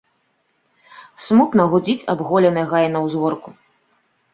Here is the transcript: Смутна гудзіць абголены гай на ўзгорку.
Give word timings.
Смутна 1.27 1.63
гудзіць 1.75 2.07
абголены 2.17 2.61
гай 2.75 2.85
на 2.99 3.07
ўзгорку. 3.09 3.49